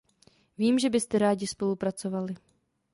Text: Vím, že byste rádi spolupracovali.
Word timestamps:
Vím, 0.57 0.79
že 0.79 0.89
byste 0.89 1.19
rádi 1.19 1.47
spolupracovali. 1.47 2.35